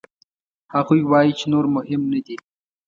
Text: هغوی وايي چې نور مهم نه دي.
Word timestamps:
هغوی 0.73 0.99
وايي 1.11 1.31
چې 1.39 1.45
نور 1.53 1.65
مهم 1.75 2.01
نه 2.11 2.19
دي. 2.25 2.35